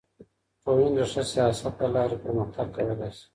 [0.63, 3.25] ټولنې د ښه سياست له لارې پرمختګ کولای سي.